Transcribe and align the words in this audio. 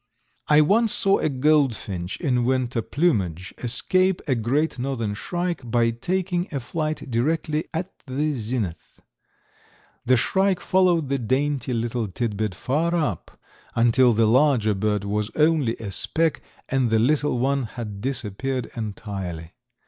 I 0.47 0.61
once 0.61 0.91
saw 0.93 1.19
a 1.19 1.29
goldfinch 1.29 2.19
in 2.19 2.43
winter 2.43 2.81
plumage 2.81 3.53
escape 3.59 4.19
a 4.27 4.33
Great 4.33 4.79
Northern 4.79 5.13
Shrike 5.13 5.69
by 5.69 5.91
taking 5.91 6.47
a 6.51 6.59
flight 6.59 7.11
directly 7.11 7.65
at 7.71 7.93
the 8.07 8.33
zenith. 8.33 8.99
The 10.07 10.17
shrike 10.17 10.59
followed 10.59 11.09
the 11.09 11.19
dainty 11.19 11.71
little 11.73 12.07
tidbit 12.07 12.55
far 12.55 12.95
up, 12.95 13.37
until 13.75 14.11
the 14.13 14.25
larger 14.25 14.73
bird 14.73 15.03
was 15.03 15.29
only 15.35 15.75
a 15.75 15.91
speck 15.91 16.41
and 16.67 16.89
the 16.89 16.97
little 16.97 17.37
one 17.37 17.65
had 17.65 18.01
disappeared 18.01 18.71
entirely. 18.75 19.51